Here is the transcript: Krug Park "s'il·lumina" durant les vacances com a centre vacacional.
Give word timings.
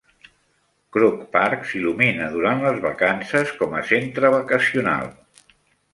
Krug 0.97 1.19
Park 1.35 1.67
"s'il·lumina" 1.73 2.31
durant 2.37 2.65
les 2.69 2.81
vacances 2.87 3.55
com 3.61 3.79
a 3.81 3.85
centre 3.91 4.33
vacacional. 4.37 5.13